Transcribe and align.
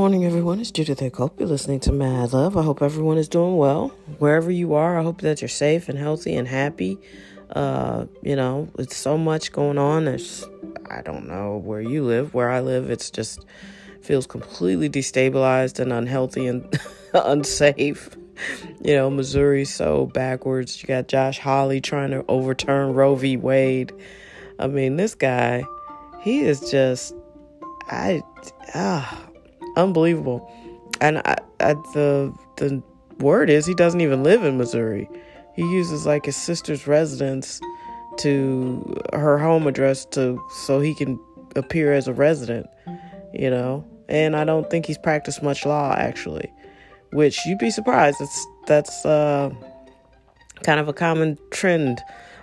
morning, 0.00 0.24
everyone. 0.24 0.58
It's 0.58 0.70
Judith 0.70 1.02
A. 1.02 1.12
You're 1.36 1.46
listening 1.46 1.78
to 1.80 1.92
Mad 1.92 2.32
Love. 2.32 2.56
I 2.56 2.62
hope 2.62 2.80
everyone 2.80 3.18
is 3.18 3.28
doing 3.28 3.58
well. 3.58 3.88
Wherever 4.16 4.50
you 4.50 4.72
are, 4.72 4.98
I 4.98 5.02
hope 5.02 5.20
that 5.20 5.42
you're 5.42 5.48
safe 5.50 5.90
and 5.90 5.98
healthy 5.98 6.36
and 6.36 6.48
happy. 6.48 6.96
Uh, 7.50 8.06
you 8.22 8.34
know, 8.34 8.70
it's 8.78 8.96
so 8.96 9.18
much 9.18 9.52
going 9.52 9.76
on. 9.76 10.08
I 10.88 11.02
don't 11.02 11.28
know 11.28 11.58
where 11.58 11.82
you 11.82 12.02
live. 12.02 12.32
Where 12.32 12.48
I 12.48 12.60
live, 12.60 12.88
it's 12.88 13.10
just 13.10 13.44
feels 14.00 14.26
completely 14.26 14.88
destabilized 14.88 15.78
and 15.80 15.92
unhealthy 15.92 16.46
and 16.46 16.80
unsafe. 17.12 18.08
You 18.82 18.94
know, 18.94 19.10
Missouri's 19.10 19.68
so 19.68 20.06
backwards. 20.06 20.82
You 20.82 20.86
got 20.86 21.08
Josh 21.08 21.38
Hawley 21.38 21.82
trying 21.82 22.12
to 22.12 22.24
overturn 22.26 22.94
Roe 22.94 23.16
v. 23.16 23.36
Wade. 23.36 23.92
I 24.58 24.66
mean, 24.66 24.96
this 24.96 25.14
guy, 25.14 25.62
he 26.22 26.40
is 26.40 26.70
just, 26.70 27.14
I, 27.90 28.22
ah 28.74 29.26
unbelievable. 29.76 30.50
And 31.00 31.18
I, 31.18 31.36
I, 31.60 31.74
the 31.94 32.34
the 32.56 32.82
word 33.18 33.50
is 33.50 33.66
he 33.66 33.74
doesn't 33.74 34.00
even 34.00 34.22
live 34.22 34.44
in 34.44 34.58
Missouri. 34.58 35.08
He 35.54 35.62
uses 35.62 36.06
like 36.06 36.26
his 36.26 36.36
sister's 36.36 36.86
residence 36.86 37.60
to 38.18 38.96
her 39.12 39.38
home 39.38 39.66
address 39.66 40.04
to 40.06 40.40
so 40.64 40.80
he 40.80 40.94
can 40.94 41.18
appear 41.56 41.92
as 41.92 42.08
a 42.08 42.12
resident, 42.12 42.66
you 43.32 43.50
know. 43.50 43.84
And 44.08 44.36
I 44.36 44.44
don't 44.44 44.68
think 44.70 44.86
he's 44.86 44.98
practiced 44.98 45.42
much 45.42 45.64
law 45.64 45.94
actually, 45.96 46.52
which 47.12 47.44
you'd 47.46 47.58
be 47.58 47.70
surprised. 47.70 48.20
It's 48.20 48.46
that's 48.66 49.04
uh, 49.04 49.50
kind 50.62 50.80
of 50.80 50.88
a 50.88 50.92
common 50.92 51.38
trend 51.50 52.00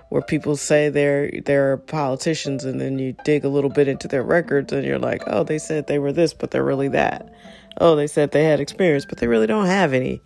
where 0.09 0.22
people 0.22 0.55
say 0.55 0.89
they're 0.89 1.31
they're 1.45 1.77
politicians 1.77 2.63
and 2.63 2.80
then 2.80 2.97
you 3.00 3.16
dig 3.23 3.44
a 3.44 3.50
little 3.50 3.69
bit 3.69 3.88
into 3.88 4.08
their 4.08 4.23
records 4.23 4.72
and 4.72 4.86
you're 4.86 4.99
like, 4.99 5.23
"Oh, 5.27 5.44
they 5.44 5.58
said 5.58 5.88
they 5.88 5.99
were 5.99 6.14
this, 6.14 6.33
but 6.33 6.52
they're 6.52 6.64
really 6.64 6.89
that." 6.89 7.33
Oh, 7.80 7.95
they 7.95 8.08
said 8.08 8.31
they 8.31 8.44
had 8.45 8.59
experience, 8.59 9.05
but 9.05 9.19
they 9.19 9.27
really 9.27 9.47
don't 9.47 9.67
have 9.67 9.94
any. 9.94 10.22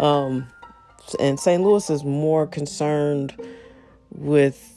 Um, 0.00 0.48
and 1.20 1.38
St. 1.38 1.62
Louis 1.62 1.88
is 1.90 2.04
more 2.04 2.46
concerned 2.46 3.34
with 4.10 4.72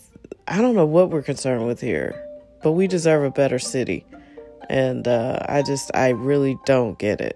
I 0.48 0.62
don't 0.62 0.76
know 0.76 0.86
what 0.86 1.12
we're 1.12 1.22
concerned 1.22 1.68
with 1.68 1.80
here, 1.80 2.22
but 2.64 2.72
we 2.72 2.88
deserve 2.88 3.24
a 3.24 3.32
better 3.32 3.60
city. 3.60 4.06
And 4.70 5.08
uh, 5.08 5.40
I 5.48 5.62
just 5.62 5.92
I 5.94 6.10
really 6.10 6.58
don't 6.66 6.98
get 7.00 7.22
it. 7.22 7.36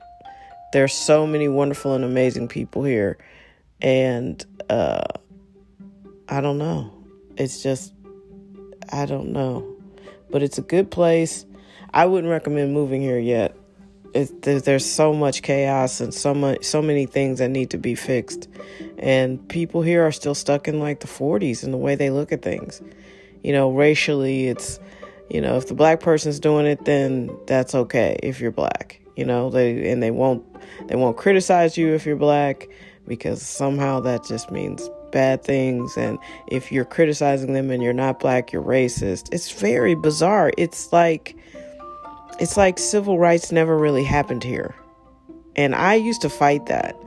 There's 0.72 0.94
so 0.94 1.28
many 1.28 1.48
wonderful 1.48 1.94
and 1.94 2.04
amazing 2.04 2.48
people 2.48 2.84
here, 2.84 3.18
and 3.82 4.44
uh, 4.70 5.04
I 6.28 6.42
don't 6.42 6.58
know. 6.58 6.93
It's 7.38 7.64
just, 7.64 7.94
I 8.92 9.06
don't 9.06 9.32
know. 9.32 9.76
But 10.30 10.44
it's 10.44 10.58
a 10.58 10.62
good 10.62 10.92
place. 10.92 11.46
I 11.94 12.06
wouldn't 12.06 12.32
recommend 12.32 12.74
moving 12.74 13.02
here 13.02 13.20
yet. 13.20 13.56
It, 14.14 14.44
there's 14.44 14.86
so 14.86 15.14
much 15.14 15.42
chaos 15.42 16.00
and 16.00 16.14
so 16.14 16.34
much, 16.34 16.64
so 16.64 16.82
many 16.82 17.06
things 17.06 17.40
that 17.40 17.50
need 17.50 17.72
to 17.72 17.80
be 17.80 17.96
fixed, 17.96 18.48
and 19.00 19.48
people 19.50 19.82
here 19.82 20.06
are 20.06 20.12
still 20.12 20.36
stuck 20.36 20.68
in 20.68 20.80
like 20.80 21.00
the 21.00 21.08
40s 21.08 21.64
in 21.64 21.72
the 21.72 21.78
way 21.78 21.96
they 21.96 22.12
look 22.12 22.32
at 22.32 22.44
things. 22.44 22.80
You 23.44 23.54
know, 23.54 23.72
racially, 23.72 24.48
it's, 24.48 24.80
you 25.32 25.42
know, 25.42 25.58
if 25.58 25.68
the 25.68 25.74
black 25.74 26.00
person's 26.00 26.40
doing 26.40 26.68
it, 26.68 26.86
then 26.86 27.36
that's 27.48 27.74
okay 27.74 28.20
if 28.22 28.40
you're 28.40 28.52
black. 28.52 29.02
You 29.16 29.26
know, 29.26 29.50
they 29.50 29.92
and 29.92 30.02
they 30.02 30.12
won't 30.12 30.44
they 30.88 30.96
won't 30.96 31.18
criticize 31.18 31.78
you 31.78 31.94
if 31.94 32.06
you're 32.06 32.16
black 32.16 32.68
because 33.08 33.42
somehow 33.42 34.00
that 34.02 34.24
just 34.26 34.52
means 34.52 34.90
bad 35.14 35.44
things 35.44 35.96
and 35.96 36.20
if 36.48 36.72
you're 36.72 36.84
criticizing 36.84 37.54
them 37.54 37.72
and 37.72 37.82
you're 37.82 37.94
not 37.94 38.20
black 38.20 38.52
you're 38.52 38.64
racist. 38.64 39.30
It's 39.32 39.52
very 39.52 39.96
bizarre. 39.96 40.52
It's 40.58 40.92
like 40.92 41.38
it's 42.40 42.58
like 42.58 42.78
civil 42.80 43.20
rights 43.20 43.52
never 43.52 43.78
really 43.78 44.04
happened 44.04 44.44
here. 44.44 44.76
And 45.56 45.76
i 45.76 45.94
used 45.94 46.22
to 46.24 46.30
fight 46.30 46.66
that. 46.66 46.98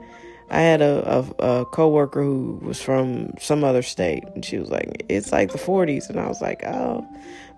I 0.49 0.61
had 0.61 0.81
a, 0.81 1.25
a, 1.39 1.45
a 1.45 1.65
co-worker 1.65 2.23
who 2.23 2.59
was 2.63 2.81
from 2.81 3.33
some 3.37 3.65
other 3.65 3.83
state 3.83 4.23
and 4.33 4.43
she 4.43 4.57
was 4.57 4.71
like 4.71 5.05
it's 5.09 5.33
like 5.33 5.51
the 5.51 5.57
40s 5.57 6.09
and 6.09 6.17
i 6.17 6.25
was 6.25 6.41
like 6.41 6.63
oh 6.65 7.05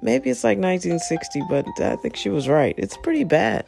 maybe 0.02 0.32
it's 0.32 0.44
like 0.44 0.58
1960 0.58 1.44
but 1.48 1.68
i 1.80 1.96
think 1.96 2.16
she 2.16 2.30
was 2.30 2.50
right. 2.50 2.74
It's 2.78 2.98
pretty 2.98 3.24
bad. 3.24 3.66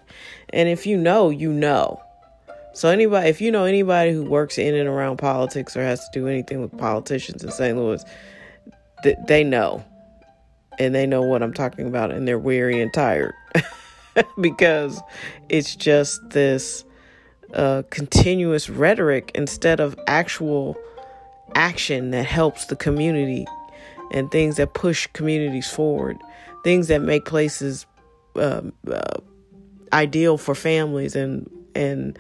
And 0.51 0.67
if 0.67 0.85
you 0.85 0.97
know 0.97 1.29
you 1.29 1.53
know 1.53 2.01
so 2.73 2.89
anybody, 2.89 3.29
if 3.29 3.41
you 3.41 3.51
know 3.51 3.65
anybody 3.65 4.11
who 4.11 4.23
works 4.23 4.57
in 4.57 4.75
and 4.75 4.87
around 4.87 5.17
politics 5.17 5.75
or 5.75 5.83
has 5.83 6.07
to 6.09 6.19
do 6.19 6.27
anything 6.27 6.61
with 6.61 6.77
politicians 6.77 7.43
in 7.43 7.51
St. 7.51 7.77
Louis, 7.77 8.03
th- 9.03 9.17
they 9.27 9.43
know, 9.43 9.83
and 10.79 10.95
they 10.95 11.05
know 11.05 11.21
what 11.21 11.43
I'm 11.43 11.53
talking 11.53 11.87
about, 11.87 12.11
and 12.11 12.27
they're 12.27 12.39
weary 12.39 12.81
and 12.81 12.93
tired 12.93 13.33
because 14.41 15.01
it's 15.49 15.75
just 15.75 16.21
this 16.29 16.85
uh, 17.53 17.83
continuous 17.89 18.69
rhetoric 18.69 19.31
instead 19.35 19.79
of 19.79 19.97
actual 20.07 20.77
action 21.55 22.11
that 22.11 22.25
helps 22.25 22.65
the 22.65 22.75
community 22.75 23.45
and 24.11 24.31
things 24.31 24.57
that 24.57 24.73
push 24.73 25.07
communities 25.07 25.69
forward, 25.69 26.17
things 26.63 26.87
that 26.87 27.01
make 27.01 27.25
places 27.25 27.85
uh, 28.35 28.61
uh, 28.89 29.19
ideal 29.91 30.37
for 30.37 30.55
families 30.55 31.15
and 31.15 31.49
and 31.75 32.17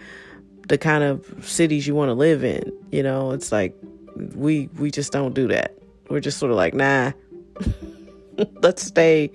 the 0.67 0.77
kind 0.77 1.03
of 1.03 1.25
cities 1.45 1.87
you 1.87 1.95
want 1.95 2.09
to 2.09 2.13
live 2.13 2.43
in. 2.43 2.71
You 2.91 3.03
know, 3.03 3.31
it's 3.31 3.51
like 3.51 3.75
we 4.35 4.69
we 4.77 4.91
just 4.91 5.11
don't 5.11 5.33
do 5.33 5.47
that. 5.47 5.77
We're 6.09 6.19
just 6.19 6.37
sort 6.37 6.51
of 6.51 6.57
like, 6.57 6.73
nah, 6.73 7.11
let's 8.61 8.83
stay 8.83 9.31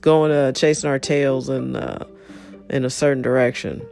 going 0.00 0.32
uh, 0.32 0.52
chasing 0.52 0.88
our 0.88 0.98
tails 0.98 1.48
in 1.48 1.76
uh, 1.76 2.06
in 2.70 2.84
a 2.84 2.90
certain 2.90 3.22
direction. 3.22 3.86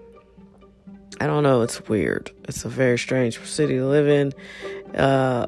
I 1.21 1.27
don't 1.27 1.43
know. 1.43 1.62
It's 1.62 1.88
weird. 1.88 2.31
It's 2.44 2.65
a 2.65 2.69
very 2.69 2.98
strange 2.98 3.38
city 3.41 3.77
to 3.77 3.87
live 3.87 4.09
in. 4.09 4.34
Uh, 4.94 5.47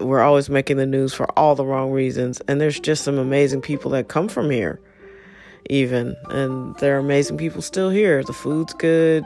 we're 0.00 0.22
always 0.22 0.48
making 0.48 0.76
the 0.76 0.86
news 0.86 1.12
for 1.12 1.26
all 1.38 1.54
the 1.54 1.64
wrong 1.64 1.90
reasons, 1.90 2.40
and 2.48 2.60
there's 2.60 2.78
just 2.78 3.04
some 3.04 3.18
amazing 3.18 3.60
people 3.60 3.90
that 3.92 4.08
come 4.08 4.28
from 4.28 4.50
here, 4.50 4.80
even, 5.70 6.16
and 6.30 6.74
there 6.76 6.96
are 6.96 6.98
amazing 6.98 7.36
people 7.36 7.62
still 7.62 7.90
here. 7.90 8.22
The 8.22 8.32
food's 8.32 8.74
good. 8.74 9.24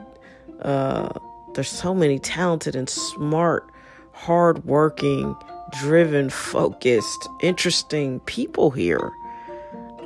Uh, 0.63 1.09
there's 1.55 1.69
so 1.69 1.95
many 1.95 2.19
talented 2.19 2.77
and 2.77 2.89
smart, 2.89 3.71
hardworking, 4.13 5.37
driven, 5.81 6.31
focused, 6.31 7.29
interesting 7.41 8.21
people 8.21 8.71
here. 8.71 9.11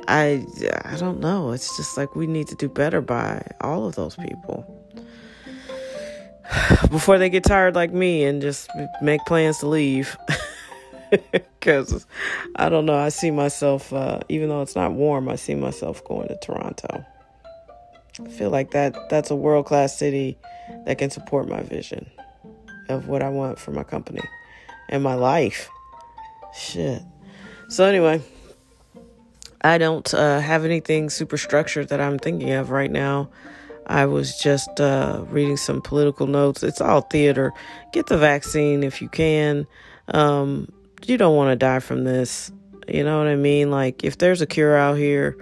I 0.07 0.45
I 0.85 0.97
don't 0.97 1.19
know. 1.19 1.51
It's 1.51 1.77
just 1.77 1.97
like 1.97 2.15
we 2.15 2.27
need 2.27 2.47
to 2.47 2.55
do 2.55 2.67
better 2.67 3.01
by 3.01 3.45
all 3.61 3.85
of 3.87 3.95
those 3.95 4.15
people 4.15 4.65
before 6.89 7.17
they 7.17 7.29
get 7.29 7.43
tired 7.43 7.75
like 7.75 7.93
me 7.93 8.23
and 8.23 8.41
just 8.41 8.69
make 9.01 9.21
plans 9.25 9.59
to 9.59 9.67
leave. 9.67 10.17
Because 11.31 12.07
I 12.55 12.69
don't 12.69 12.87
know. 12.87 12.97
I 12.97 13.09
see 13.09 13.29
myself, 13.29 13.93
uh, 13.93 14.21
even 14.29 14.49
though 14.49 14.63
it's 14.63 14.75
not 14.75 14.93
warm, 14.93 15.29
I 15.29 15.35
see 15.35 15.53
myself 15.53 16.03
going 16.05 16.27
to 16.27 16.37
Toronto. 16.37 17.05
I 18.19 18.29
feel 18.29 18.49
like 18.49 18.71
that 18.71 19.09
that's 19.09 19.31
a 19.31 19.35
world 19.35 19.65
class 19.65 19.97
city 19.97 20.37
that 20.85 20.97
can 20.97 21.09
support 21.09 21.47
my 21.47 21.61
vision 21.61 22.09
of 22.89 23.07
what 23.07 23.21
I 23.21 23.29
want 23.29 23.59
for 23.59 23.71
my 23.71 23.83
company 23.83 24.21
and 24.89 25.03
my 25.03 25.15
life. 25.15 25.69
Shit. 26.53 27.01
So 27.69 27.85
anyway, 27.85 28.21
I 29.61 29.77
don't 29.77 30.13
uh, 30.13 30.39
have 30.39 30.65
anything 30.65 31.09
super 31.09 31.37
structured 31.37 31.89
that 31.89 32.01
I'm 32.01 32.19
thinking 32.19 32.51
of 32.51 32.69
right 32.69 32.91
now. 32.91 33.29
I 33.87 34.05
was 34.05 34.37
just 34.37 34.79
uh, 34.79 35.23
reading 35.29 35.57
some 35.57 35.81
political 35.81 36.27
notes. 36.27 36.63
It's 36.63 36.81
all 36.81 37.01
theater. 37.01 37.51
Get 37.91 38.07
the 38.07 38.17
vaccine 38.17 38.83
if 38.83 39.01
you 39.01 39.09
can. 39.09 39.65
Um, 40.09 40.71
you 41.05 41.17
don't 41.17 41.35
want 41.35 41.51
to 41.51 41.55
die 41.55 41.79
from 41.79 42.03
this. 42.03 42.51
You 42.87 43.03
know 43.03 43.17
what 43.17 43.27
I 43.27 43.35
mean? 43.35 43.71
Like, 43.71 44.03
if 44.03 44.17
there's 44.17 44.41
a 44.41 44.45
cure 44.45 44.77
out 44.77 44.97
here, 44.97 45.37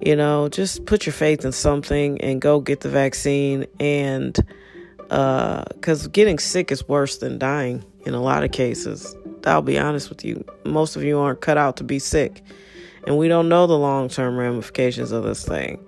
you 0.00 0.16
know, 0.16 0.48
just 0.48 0.86
put 0.86 1.06
your 1.06 1.12
faith 1.12 1.44
in 1.44 1.52
something 1.52 2.20
and 2.20 2.40
go 2.40 2.60
get 2.60 2.80
the 2.80 2.88
vaccine. 2.88 3.66
And 3.78 4.34
because 4.98 6.06
uh, 6.06 6.08
getting 6.12 6.38
sick 6.38 6.70
is 6.70 6.86
worse 6.86 7.18
than 7.18 7.38
dying 7.38 7.84
in 8.06 8.14
a 8.14 8.20
lot 8.20 8.44
of 8.44 8.52
cases. 8.52 9.14
I'll 9.44 9.62
be 9.62 9.78
honest 9.78 10.08
with 10.08 10.24
you. 10.24 10.44
Most 10.64 10.96
of 10.96 11.02
you 11.02 11.18
aren't 11.18 11.40
cut 11.40 11.58
out 11.58 11.76
to 11.78 11.84
be 11.84 11.98
sick. 11.98 12.42
And 13.06 13.16
we 13.18 13.28
don't 13.28 13.48
know 13.48 13.66
the 13.66 13.78
long 13.78 14.08
term 14.08 14.36
ramifications 14.36 15.12
of 15.12 15.24
this 15.24 15.44
thing. 15.44 15.84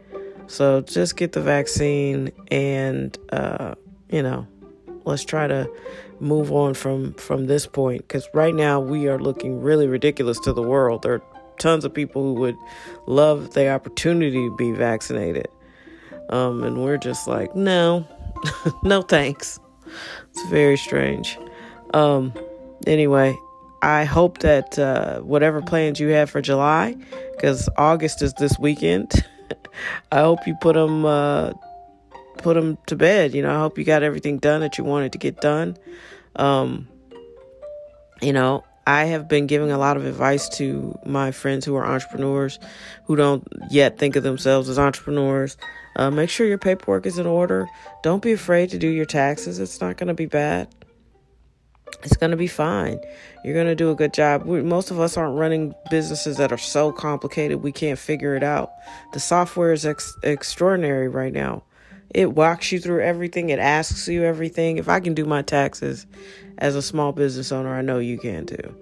So 0.46 0.80
just 0.80 1.16
get 1.16 1.32
the 1.32 1.40
vaccine 1.40 2.32
and, 2.50 3.16
uh, 3.30 3.74
you 4.10 4.22
know, 4.22 4.46
let's 5.04 5.24
try 5.24 5.46
to 5.46 5.70
move 6.20 6.52
on 6.52 6.72
from 6.74 7.12
from 7.14 7.46
this 7.46 7.66
point 7.66 8.02
because 8.02 8.28
right 8.32 8.54
now 8.54 8.78
we 8.78 9.08
are 9.08 9.18
looking 9.18 9.60
really 9.60 9.88
ridiculous 9.88 10.38
to 10.38 10.52
the 10.52 10.62
world 10.62 11.04
are 11.04 11.20
tons 11.58 11.84
of 11.84 11.92
people 11.92 12.22
who 12.22 12.34
would 12.34 12.56
love 13.06 13.54
the 13.54 13.68
opportunity 13.68 14.48
to 14.48 14.56
be 14.56 14.72
vaccinated. 14.72 15.48
Um, 16.28 16.62
and 16.64 16.82
we're 16.82 16.98
just 16.98 17.26
like, 17.26 17.54
no, 17.54 18.06
no 18.82 19.02
thanks. 19.02 19.58
It's 20.30 20.46
very 20.48 20.76
strange. 20.76 21.38
Um, 21.92 22.32
anyway, 22.86 23.36
I 23.82 24.04
hope 24.04 24.38
that 24.38 24.78
uh, 24.78 25.20
whatever 25.20 25.60
plans 25.60 26.00
you 26.00 26.08
have 26.08 26.30
for 26.30 26.40
July, 26.40 26.96
because 27.32 27.68
August 27.76 28.22
is 28.22 28.32
this 28.34 28.58
weekend, 28.58 29.12
I 30.12 30.20
hope 30.20 30.46
you 30.46 30.54
put 30.60 30.74
them 30.74 31.04
uh, 31.04 31.52
put 32.38 32.54
them 32.54 32.78
to 32.86 32.96
bed. 32.96 33.34
You 33.34 33.42
know, 33.42 33.54
I 33.54 33.58
hope 33.58 33.76
you 33.78 33.84
got 33.84 34.02
everything 34.02 34.38
done 34.38 34.60
that 34.60 34.78
you 34.78 34.84
wanted 34.84 35.12
to 35.12 35.18
get 35.18 35.40
done. 35.40 35.76
Um, 36.36 36.88
you 38.20 38.32
know, 38.32 38.64
I 38.86 39.04
have 39.04 39.28
been 39.28 39.46
giving 39.46 39.70
a 39.70 39.78
lot 39.78 39.96
of 39.96 40.04
advice 40.04 40.48
to 40.56 40.98
my 41.06 41.30
friends 41.30 41.64
who 41.64 41.76
are 41.76 41.86
entrepreneurs 41.86 42.58
who 43.04 43.14
don't 43.14 43.46
yet 43.70 43.98
think 43.98 44.16
of 44.16 44.22
themselves 44.22 44.68
as 44.68 44.78
entrepreneurs. 44.78 45.56
Uh, 45.94 46.10
make 46.10 46.30
sure 46.30 46.46
your 46.46 46.58
paperwork 46.58 47.06
is 47.06 47.18
in 47.18 47.26
order. 47.26 47.68
Don't 48.02 48.22
be 48.22 48.32
afraid 48.32 48.70
to 48.70 48.78
do 48.78 48.88
your 48.88 49.04
taxes. 49.04 49.58
It's 49.60 49.80
not 49.80 49.96
going 49.98 50.08
to 50.08 50.14
be 50.14 50.26
bad. 50.26 50.68
It's 52.02 52.16
going 52.16 52.30
to 52.30 52.36
be 52.36 52.48
fine. 52.48 52.98
You're 53.44 53.54
going 53.54 53.66
to 53.66 53.74
do 53.74 53.90
a 53.90 53.94
good 53.94 54.12
job. 54.14 54.44
We, 54.44 54.62
most 54.62 54.90
of 54.90 54.98
us 54.98 55.16
aren't 55.16 55.38
running 55.38 55.74
businesses 55.90 56.38
that 56.38 56.50
are 56.50 56.58
so 56.58 56.90
complicated 56.90 57.62
we 57.62 57.70
can't 57.70 57.98
figure 57.98 58.34
it 58.34 58.42
out. 58.42 58.72
The 59.12 59.20
software 59.20 59.72
is 59.72 59.86
ex- 59.86 60.16
extraordinary 60.22 61.08
right 61.08 61.32
now. 61.32 61.64
It 62.14 62.32
walks 62.32 62.72
you 62.72 62.78
through 62.78 63.02
everything, 63.02 63.50
it 63.50 63.58
asks 63.58 64.06
you 64.08 64.24
everything. 64.24 64.78
If 64.78 64.88
I 64.88 65.00
can 65.00 65.14
do 65.14 65.24
my 65.24 65.42
taxes 65.42 66.06
as 66.58 66.76
a 66.76 66.82
small 66.82 67.12
business 67.12 67.52
owner, 67.52 67.74
I 67.74 67.82
know 67.82 67.98
you 67.98 68.18
can 68.18 68.46
too. 68.46 68.76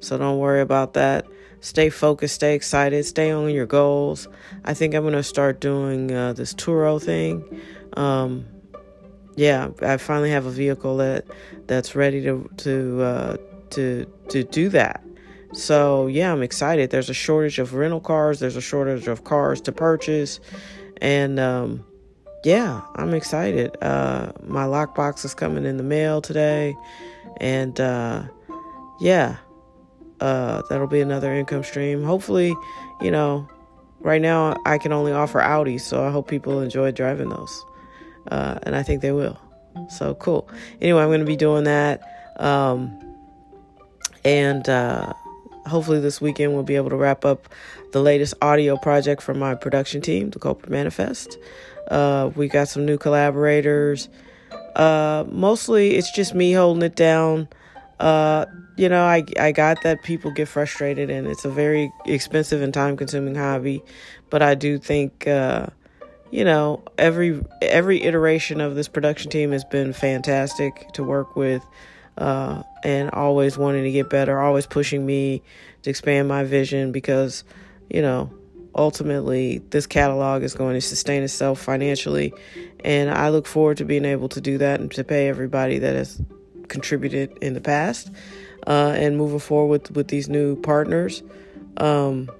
So 0.00 0.18
don't 0.18 0.38
worry 0.38 0.60
about 0.60 0.94
that. 0.94 1.26
Stay 1.60 1.90
focused, 1.90 2.34
stay 2.34 2.56
excited, 2.56 3.04
stay 3.04 3.30
on 3.30 3.48
your 3.50 3.66
goals. 3.66 4.26
I 4.64 4.74
think 4.74 4.94
I'm 4.94 5.02
going 5.02 5.14
to 5.14 5.22
start 5.22 5.60
doing 5.60 6.10
uh, 6.10 6.32
this 6.32 6.54
Turo 6.54 7.00
thing. 7.00 7.60
Um, 7.96 8.46
yeah, 9.36 9.68
I 9.80 9.96
finally 9.96 10.30
have 10.30 10.46
a 10.46 10.50
vehicle 10.50 10.96
that 10.96 11.24
that's 11.66 11.94
ready 11.94 12.22
to 12.24 12.50
to 12.58 13.02
uh, 13.02 13.36
to 13.70 14.06
to 14.28 14.44
do 14.44 14.68
that. 14.70 15.04
So 15.52 16.06
yeah, 16.06 16.32
I'm 16.32 16.42
excited. 16.42 16.90
There's 16.90 17.10
a 17.10 17.14
shortage 17.14 17.58
of 17.58 17.74
rental 17.74 18.00
cars. 18.00 18.40
There's 18.40 18.56
a 18.56 18.60
shortage 18.60 19.06
of 19.06 19.24
cars 19.24 19.60
to 19.62 19.72
purchase, 19.72 20.40
and 21.00 21.38
um, 21.38 21.84
yeah, 22.44 22.80
I'm 22.96 23.14
excited. 23.14 23.76
Uh, 23.80 24.32
my 24.44 24.64
lockbox 24.64 25.24
is 25.24 25.34
coming 25.34 25.64
in 25.64 25.76
the 25.76 25.82
mail 25.82 26.20
today, 26.20 26.76
and 27.38 27.80
uh, 27.80 28.24
yeah, 29.00 29.36
uh, 30.20 30.62
that'll 30.68 30.86
be 30.86 31.00
another 31.00 31.32
income 31.32 31.62
stream. 31.62 32.02
Hopefully, 32.02 32.54
you 33.00 33.10
know, 33.10 33.48
right 34.00 34.20
now 34.20 34.56
I 34.66 34.78
can 34.78 34.92
only 34.92 35.12
offer 35.12 35.40
Audi, 35.40 35.78
so 35.78 36.04
I 36.04 36.10
hope 36.10 36.28
people 36.28 36.60
enjoy 36.60 36.90
driving 36.90 37.28
those, 37.28 37.64
uh, 38.30 38.58
and 38.64 38.74
I 38.74 38.82
think 38.82 39.02
they 39.02 39.12
will. 39.12 39.38
So 39.88 40.14
cool. 40.14 40.48
Anyway, 40.80 41.00
I'm 41.00 41.08
going 41.08 41.20
to 41.20 41.26
be 41.26 41.36
doing 41.36 41.64
that, 41.64 42.02
um, 42.38 42.98
and 44.24 44.68
uh, 44.68 45.12
hopefully 45.66 46.00
this 46.00 46.20
weekend 46.20 46.54
we'll 46.54 46.62
be 46.62 46.76
able 46.76 46.90
to 46.90 46.96
wrap 46.96 47.24
up 47.24 47.48
the 47.92 48.02
latest 48.02 48.34
audio 48.42 48.76
project 48.76 49.22
from 49.22 49.38
my 49.38 49.54
production 49.54 50.00
team, 50.00 50.30
the 50.30 50.38
Culprit 50.38 50.70
Manifest. 50.70 51.38
Uh, 51.92 52.30
we 52.34 52.48
got 52.48 52.68
some 52.68 52.86
new 52.86 52.96
collaborators. 52.96 54.08
Uh, 54.74 55.24
mostly 55.28 55.96
it's 55.96 56.10
just 56.10 56.34
me 56.34 56.52
holding 56.52 56.82
it 56.82 56.96
down. 56.96 57.46
Uh, 58.00 58.46
you 58.78 58.88
know, 58.88 59.04
I, 59.04 59.22
I 59.38 59.52
got 59.52 59.82
that 59.82 60.02
people 60.02 60.30
get 60.30 60.48
frustrated 60.48 61.10
and 61.10 61.26
it's 61.26 61.44
a 61.44 61.50
very 61.50 61.92
expensive 62.06 62.62
and 62.62 62.72
time 62.72 62.96
consuming 62.96 63.34
hobby, 63.34 63.82
but 64.30 64.40
I 64.40 64.54
do 64.54 64.78
think, 64.78 65.26
uh, 65.26 65.66
you 66.30 66.46
know, 66.46 66.82
every, 66.96 67.44
every 67.60 68.02
iteration 68.02 68.62
of 68.62 68.74
this 68.74 68.88
production 68.88 69.30
team 69.30 69.52
has 69.52 69.62
been 69.62 69.92
fantastic 69.92 70.88
to 70.94 71.04
work 71.04 71.36
with, 71.36 71.62
uh, 72.16 72.62
and 72.82 73.10
always 73.10 73.58
wanting 73.58 73.84
to 73.84 73.92
get 73.92 74.08
better, 74.08 74.40
always 74.40 74.66
pushing 74.66 75.04
me 75.04 75.42
to 75.82 75.90
expand 75.90 76.26
my 76.26 76.42
vision 76.42 76.90
because, 76.90 77.44
you 77.90 78.00
know, 78.00 78.32
ultimately 78.74 79.58
this 79.70 79.86
catalog 79.86 80.42
is 80.42 80.54
going 80.54 80.74
to 80.74 80.80
sustain 80.80 81.22
itself 81.22 81.60
financially 81.60 82.32
and 82.84 83.10
i 83.10 83.28
look 83.28 83.46
forward 83.46 83.76
to 83.76 83.84
being 83.84 84.04
able 84.04 84.28
to 84.28 84.40
do 84.40 84.58
that 84.58 84.80
and 84.80 84.90
to 84.90 85.04
pay 85.04 85.28
everybody 85.28 85.78
that 85.78 85.94
has 85.94 86.20
contributed 86.72 87.36
in 87.40 87.54
the 87.54 87.60
past 87.60 88.10
uh, 88.66 88.94
and 88.96 89.16
moving 89.16 89.38
forward 89.38 89.82
with, 89.82 89.90
with 89.92 90.08
these 90.08 90.28
new 90.28 90.56
partners. 90.56 91.22
Um, 91.76 92.30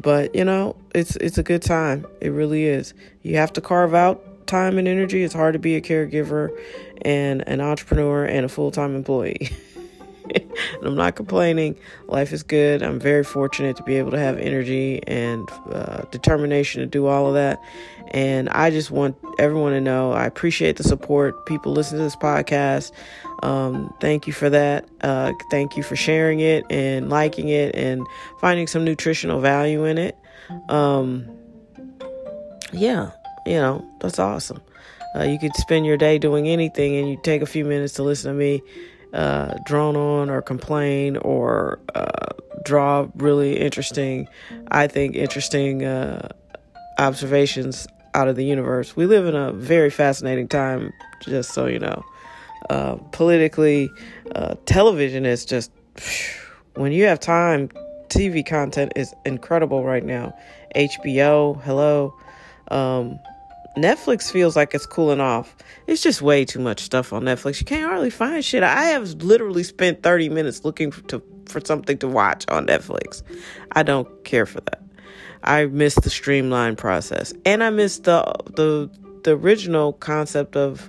but 0.00 0.34
you 0.34 0.44
know 0.44 0.74
it's 0.94 1.14
it's 1.16 1.38
a 1.38 1.44
good 1.44 1.62
time. 1.62 2.06
It 2.20 2.30
really 2.30 2.64
is. 2.64 2.92
You 3.22 3.36
have 3.36 3.52
to 3.52 3.60
carve 3.60 3.94
out 3.94 4.46
time 4.48 4.78
and 4.78 4.88
energy. 4.88 5.22
It's 5.22 5.34
hard 5.34 5.52
to 5.52 5.60
be 5.60 5.76
a 5.76 5.80
caregiver 5.80 6.50
and 7.02 7.46
an 7.46 7.60
entrepreneur 7.60 8.24
and 8.24 8.44
a 8.44 8.48
full-time 8.48 8.96
employee 8.96 9.50
I'm 10.82 10.94
not 10.94 11.16
complaining. 11.16 11.76
Life 12.06 12.32
is 12.32 12.42
good. 12.42 12.82
I'm 12.82 12.98
very 12.98 13.24
fortunate 13.24 13.76
to 13.76 13.82
be 13.82 13.96
able 13.96 14.10
to 14.12 14.18
have 14.18 14.38
energy 14.38 15.00
and 15.06 15.48
uh, 15.70 16.02
determination 16.10 16.80
to 16.80 16.86
do 16.86 17.06
all 17.06 17.26
of 17.26 17.34
that. 17.34 17.60
And 18.08 18.48
I 18.50 18.70
just 18.70 18.90
want 18.90 19.16
everyone 19.38 19.72
to 19.72 19.80
know 19.80 20.12
I 20.12 20.26
appreciate 20.26 20.76
the 20.76 20.84
support. 20.84 21.46
People 21.46 21.72
listen 21.72 21.98
to 21.98 22.04
this 22.04 22.16
podcast. 22.16 22.92
Um, 23.42 23.92
thank 24.00 24.26
you 24.26 24.32
for 24.32 24.50
that. 24.50 24.88
Uh, 25.00 25.32
thank 25.50 25.76
you 25.76 25.82
for 25.82 25.96
sharing 25.96 26.40
it 26.40 26.64
and 26.70 27.08
liking 27.08 27.48
it 27.48 27.74
and 27.74 28.06
finding 28.40 28.66
some 28.66 28.84
nutritional 28.84 29.40
value 29.40 29.84
in 29.84 29.98
it. 29.98 30.16
Um, 30.68 31.26
yeah, 32.72 33.10
you 33.46 33.54
know, 33.54 33.84
that's 34.00 34.18
awesome. 34.18 34.60
Uh, 35.14 35.24
you 35.24 35.38
could 35.38 35.54
spend 35.56 35.84
your 35.84 35.96
day 35.96 36.18
doing 36.18 36.48
anything 36.48 36.96
and 36.96 37.08
you 37.08 37.18
take 37.22 37.42
a 37.42 37.46
few 37.46 37.64
minutes 37.64 37.94
to 37.94 38.02
listen 38.02 38.32
to 38.32 38.38
me 38.38 38.62
uh, 39.12 39.54
drone 39.64 39.96
on 39.96 40.30
or 40.30 40.42
complain 40.42 41.16
or 41.18 41.78
uh, 41.94 42.28
draw 42.64 43.08
really 43.16 43.58
interesting, 43.58 44.28
I 44.70 44.86
think, 44.86 45.16
interesting 45.16 45.84
uh, 45.84 46.28
observations 46.98 47.86
out 48.14 48.28
of 48.28 48.36
the 48.36 48.44
universe. 48.44 48.96
We 48.96 49.06
live 49.06 49.26
in 49.26 49.34
a 49.34 49.52
very 49.52 49.90
fascinating 49.90 50.48
time, 50.48 50.92
just 51.22 51.52
so 51.52 51.66
you 51.66 51.78
know. 51.78 52.02
Uh, 52.70 52.96
politically, 53.12 53.90
uh, 54.34 54.54
television 54.66 55.26
is 55.26 55.44
just, 55.44 55.70
when 56.74 56.92
you 56.92 57.04
have 57.04 57.18
time, 57.20 57.68
TV 58.08 58.46
content 58.46 58.92
is 58.94 59.14
incredible 59.24 59.84
right 59.84 60.04
now. 60.04 60.36
HBO, 60.76 61.60
hello. 61.62 62.14
Um, 62.70 63.18
Netflix 63.76 64.30
feels 64.30 64.54
like 64.54 64.74
it's 64.74 64.84
cooling 64.84 65.20
off. 65.20 65.56
It's 65.86 66.02
just 66.02 66.20
way 66.20 66.44
too 66.44 66.58
much 66.58 66.80
stuff 66.80 67.12
on 67.12 67.22
Netflix. 67.22 67.58
You 67.60 67.66
can't 67.66 67.84
hardly 67.84 68.10
find 68.10 68.44
shit. 68.44 68.62
I 68.62 68.84
have 68.84 69.22
literally 69.22 69.62
spent 69.62 70.02
30 70.02 70.28
minutes 70.28 70.64
looking 70.64 70.90
for, 70.90 71.00
to, 71.08 71.22
for 71.46 71.60
something 71.64 71.96
to 71.98 72.08
watch 72.08 72.44
on 72.48 72.66
Netflix. 72.66 73.22
I 73.72 73.82
don't 73.82 74.24
care 74.24 74.44
for 74.44 74.60
that. 74.60 74.82
I 75.44 75.66
miss 75.66 75.94
the 75.96 76.10
streamline 76.10 76.76
process, 76.76 77.32
and 77.44 77.64
I 77.64 77.70
miss 77.70 77.98
the 77.98 78.22
the 78.54 78.88
the 79.24 79.32
original 79.32 79.94
concept 79.94 80.56
of 80.56 80.88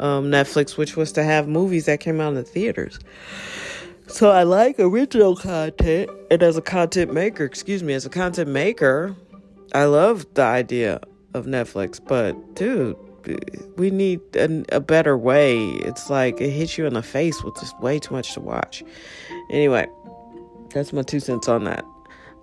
um, 0.00 0.30
Netflix, 0.30 0.76
which 0.76 0.96
was 0.96 1.12
to 1.12 1.22
have 1.22 1.46
movies 1.46 1.86
that 1.86 2.00
came 2.00 2.20
out 2.20 2.30
in 2.30 2.34
the 2.34 2.42
theaters. 2.42 2.98
So 4.08 4.30
I 4.30 4.42
like 4.42 4.80
original 4.80 5.36
content, 5.36 6.10
and 6.30 6.42
as 6.42 6.56
a 6.56 6.62
content 6.62 7.12
maker, 7.12 7.44
excuse 7.44 7.84
me, 7.84 7.94
as 7.94 8.04
a 8.04 8.10
content 8.10 8.50
maker, 8.50 9.14
I 9.72 9.84
love 9.84 10.26
the 10.34 10.42
idea 10.42 11.00
of 11.34 11.46
Netflix, 11.46 12.00
but 12.02 12.54
dude, 12.54 12.96
we 13.76 13.90
need 13.90 14.20
a, 14.36 14.64
a, 14.76 14.80
better 14.80 15.16
way. 15.18 15.68
It's 15.68 16.10
like 16.10 16.40
it 16.40 16.50
hits 16.50 16.78
you 16.78 16.86
in 16.86 16.94
the 16.94 17.02
face 17.02 17.42
with 17.42 17.58
just 17.58 17.78
way 17.80 17.98
too 17.98 18.14
much 18.14 18.34
to 18.34 18.40
watch. 18.40 18.84
Anyway, 19.50 19.86
that's 20.72 20.92
my 20.92 21.02
two 21.02 21.20
cents 21.20 21.48
on 21.48 21.64
that. 21.64 21.84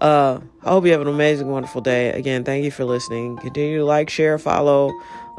Uh, 0.02 0.40
I 0.64 0.70
hope 0.70 0.86
you 0.86 0.92
have 0.94 1.02
an 1.02 1.08
amazing, 1.08 1.48
wonderful 1.48 1.82
day. 1.82 2.10
Again, 2.10 2.44
thank 2.44 2.66
you 2.66 2.72
for 2.72 2.86
listening. 2.86 3.38
Continue 3.38 3.80
to 3.80 3.86
like, 3.86 4.10
share, 4.10 4.40
follow, 4.40 4.92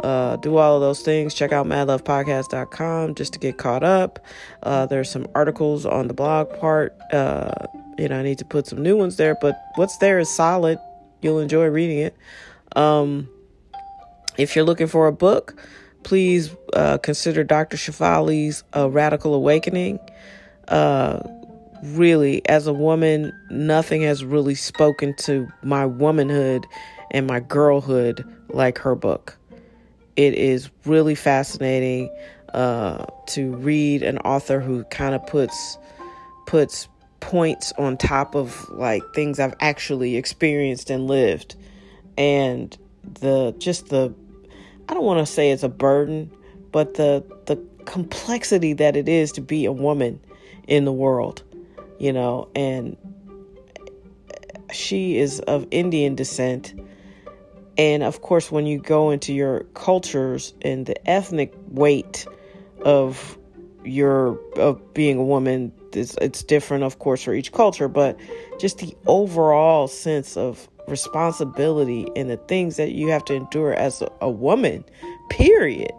uh, 0.05 0.37
do 0.37 0.57
all 0.57 0.77
of 0.77 0.81
those 0.81 1.03
things. 1.03 1.35
Check 1.35 1.51
out 1.51 1.67
madlovepodcast.com 1.67 3.17
just 3.17 3.33
to 3.33 3.41
get 3.41 3.59
caught 3.59 3.83
up. 3.83 4.25
Uh, 4.63 4.87
there's 4.87 5.11
some 5.11 5.27
articles 5.35 5.85
on 5.85 6.07
the 6.07 6.15
blog 6.15 6.49
part. 6.61 6.97
Uh, 7.13 7.51
you 7.99 8.09
know, 8.09 8.21
I 8.21 8.23
need 8.23 8.39
to 8.39 8.45
put 8.45 8.69
some 8.69 8.81
new 8.81 8.97
ones 8.97 9.17
there, 9.17 9.37
but 9.41 9.61
what's 9.75 9.97
there 9.99 10.21
is 10.21 10.29
solid. 10.31 10.79
You'll 11.23 11.41
enjoy 11.41 11.67
reading 11.67 11.99
it. 11.99 12.17
Um, 12.77 13.29
if 14.39 14.57
you're 14.57 14.65
looking 14.65 14.87
for 14.87 15.07
a 15.07 15.13
book, 15.13 15.55
please 16.03 16.55
uh, 16.73 16.99
consider 16.99 17.45
Dr. 17.45 17.77
Shefali's 17.77 18.65
uh, 18.75 18.91
Radical 18.91 19.35
Awakening. 19.35 19.99
Uh, 20.69 21.21
really, 21.83 22.47
as 22.49 22.67
a 22.67 22.73
woman, 22.73 23.33
nothing 23.51 24.03
has 24.03 24.25
really 24.25 24.55
spoken 24.55 25.15
to 25.17 25.49
my 25.63 25.87
womanhood 25.87 26.67
and 27.11 27.27
my 27.27 27.41
girlhood 27.41 28.25
like 28.49 28.79
her 28.79 28.95
book. 28.95 29.37
It 30.17 30.35
is 30.35 30.71
really 30.85 31.15
fascinating 31.15 32.15
uh, 32.53 33.07
to 33.29 33.55
read 33.57 34.03
an 34.03 34.19
author 34.19 34.61
who 34.61 34.85
kind 34.85 35.15
of 35.15 35.27
puts 35.27 35.79
puts 36.47 36.89
points 37.21 37.73
on 37.79 37.97
top 37.97 38.35
of 38.35 38.69
like 38.71 39.03
things 39.15 39.39
I've 39.41 39.55
actually 39.61 40.17
experienced 40.17 40.91
and 40.91 41.07
lived, 41.07 41.55
and 42.19 42.77
the 43.03 43.55
just 43.59 43.89
the 43.89 44.15
I 44.93 44.95
don't 44.95 45.07
want 45.07 45.27
to 45.27 45.33
say 45.33 45.53
it's 45.53 45.63
a 45.63 45.71
burden, 45.71 46.31
but 46.71 46.97
the 46.97 47.25
the 47.47 47.57
complexity 47.87 48.75
that 48.75 48.95
it 48.95 49.09
is 49.09 49.33
to 49.33 49.41
be 49.41 49.65
a 49.65 49.73
woman 49.73 50.21
in 50.69 50.85
the 50.85 50.93
world, 50.93 51.43
you 51.99 52.13
know, 52.13 52.51
and 52.55 52.99
she 54.71 55.17
is 55.17 55.41
of 55.41 55.67
Indian 55.71 56.15
descent 56.15 56.75
And 57.79 58.03
of 58.03 58.21
course, 58.23 58.53
when 58.53 58.67
you 58.67 58.79
go 58.79 59.11
into 59.11 59.33
your 59.33 59.65
cultures 59.75 60.55
and 60.63 60.87
the 60.87 61.11
ethnic 61.11 61.55
weight 61.69 62.27
of 62.85 63.39
your 63.85 64.39
of 64.57 64.95
being 64.95 65.19
a 65.19 65.25
woman, 65.25 65.73
it's, 65.93 66.17
it's 66.21 66.43
different, 66.43 66.85
of 66.85 66.99
course, 66.99 67.23
for 67.23 67.35
each 67.35 67.53
culture. 67.53 67.89
But 67.89 68.19
just 68.61 68.79
the 68.79 68.95
overall 69.07 69.89
sense 69.89 70.37
of 70.37 70.69
responsibility 70.93 72.07
and 72.15 72.31
the 72.31 72.37
things 72.37 72.77
that 72.77 72.93
you 72.93 73.09
have 73.09 73.25
to 73.25 73.35
endure 73.35 73.75
as 73.75 74.03
a, 74.03 74.13
a 74.21 74.31
woman, 74.31 74.85
period, 75.31 75.93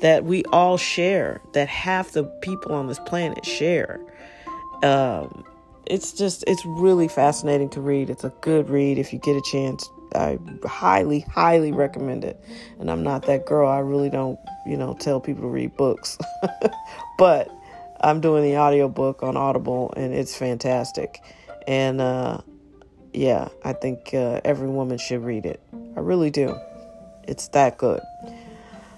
that 0.00 0.24
we 0.24 0.44
all 0.52 0.76
share, 0.76 1.40
that 1.54 1.66
half 1.66 2.12
the 2.12 2.22
people 2.42 2.72
on 2.72 2.86
this 2.86 3.00
planet 3.00 3.44
share. 3.44 3.98
Um, 4.84 5.44
it's 5.86 6.12
just 6.12 6.44
it's 6.46 6.64
really 6.66 7.08
fascinating 7.08 7.70
to 7.70 7.80
read. 7.80 8.10
It's 8.10 8.24
a 8.24 8.32
good 8.42 8.68
read 8.68 8.98
if 8.98 9.12
you 9.12 9.18
get 9.18 9.36
a 9.36 9.42
chance. 9.42 9.88
I 10.14 10.38
highly, 10.64 11.20
highly 11.20 11.72
recommend 11.72 12.24
it. 12.24 12.38
And 12.78 12.90
I'm 12.90 13.02
not 13.02 13.26
that 13.26 13.46
girl. 13.46 13.68
I 13.68 13.78
really 13.78 14.10
don't, 14.10 14.38
you 14.66 14.76
know, 14.76 14.94
tell 14.94 15.20
people 15.20 15.42
to 15.42 15.48
read 15.48 15.76
books. 15.76 16.18
but 17.18 17.50
I'm 18.00 18.20
doing 18.20 18.44
the 18.44 18.56
audiobook 18.58 19.22
on 19.22 19.36
Audible 19.36 19.92
and 19.96 20.14
it's 20.14 20.36
fantastic. 20.36 21.22
And 21.66 22.00
uh 22.00 22.38
yeah, 23.16 23.48
I 23.64 23.72
think 23.72 24.12
uh, 24.12 24.40
every 24.44 24.68
woman 24.68 24.98
should 24.98 25.24
read 25.24 25.46
it. 25.46 25.60
I 25.96 26.00
really 26.00 26.30
do. 26.30 26.56
It's 27.24 27.48
that 27.48 27.78
good. 27.78 28.00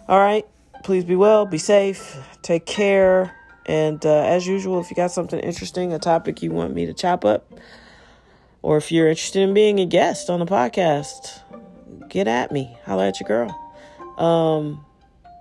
All 0.09 0.19
right. 0.19 0.45
Please 0.85 1.05
be 1.05 1.17
well, 1.17 1.45
be 1.45 1.59
safe, 1.59 2.17
take 2.43 2.65
care. 2.65 3.35
And 3.67 4.05
uh, 4.07 4.23
as 4.23 4.47
usual, 4.47 4.81
if 4.81 4.91
you 4.91 4.97
got 4.97 5.11
something 5.11 5.39
interesting, 5.39 5.93
a 5.93 5.99
topic 5.99 6.43
you 6.43 6.51
want 6.51 6.75
me 6.75 6.87
to 6.87 6.95
chop 6.95 7.25
up, 7.25 7.53
or 8.63 8.77
if 8.77 8.91
you're 8.91 9.09
interested 9.09 9.43
in 9.43 9.55
being 9.55 9.81
a 9.81 9.87
guest 9.87 10.31
on 10.31 10.41
the 10.41 10.47
podcast, 10.47 11.41
get 12.09 12.27
at 12.27 12.53
me. 12.53 12.77
Holla 12.85 13.09
at 13.09 13.21
your 13.21 13.29
girl. 13.29 14.25
Um, 14.25 14.85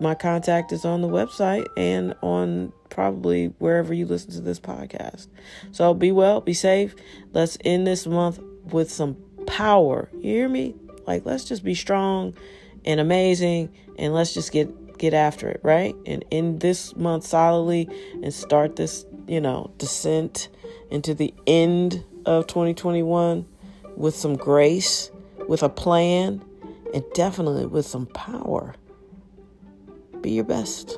my 0.02 0.16
contact 0.16 0.72
is 0.72 0.86
on 0.86 1.02
the 1.02 1.08
website 1.08 1.66
and 1.78 2.14
on 2.22 2.74
probably 2.90 3.54
wherever 3.60 3.94
you 3.94 4.06
listen 4.06 4.32
to 4.32 4.42
this 4.42 4.60
podcast. 4.60 5.28
So 5.72 5.94
be 5.94 6.12
well, 6.12 6.42
be 6.42 6.54
safe. 6.54 6.96
Let's 7.32 7.58
end 7.64 7.88
this 7.88 8.06
month 8.06 8.40
with 8.74 8.92
some 8.92 9.16
power. 9.46 10.10
You 10.14 10.34
hear 10.34 10.50
me? 10.50 10.76
Like 11.06 11.26
let's 11.26 11.46
just 11.46 11.64
be 11.64 11.74
strong 11.74 12.36
and 12.86 13.00
amazing 13.00 13.74
and 13.98 14.14
let's 14.14 14.34
just 14.34 14.52
get 14.52 14.98
get 14.98 15.14
after 15.14 15.50
it, 15.50 15.60
right? 15.64 15.96
And 16.06 16.26
end 16.32 16.60
this 16.60 16.96
month 16.96 17.26
solidly 17.26 17.88
and 18.24 18.34
start 18.34 18.76
this, 18.76 19.06
you 19.28 19.40
know, 19.40 19.72
descent 19.78 20.50
into 20.90 21.14
the 21.14 21.34
end 21.46 22.04
of 22.26 22.48
2021 22.48 23.46
with 23.96 24.16
some 24.16 24.36
grace, 24.36 25.12
with 25.48 25.64
a 25.64 25.70
plan, 25.70 26.44
and 26.94 27.04
definitely 27.14 27.66
with 27.66 27.86
some 27.86 28.06
power. 28.08 28.76
Be 30.22 30.32
your 30.32 30.46
best. 30.46 30.98